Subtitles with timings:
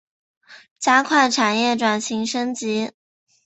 [0.79, 2.91] 加快产业转型升级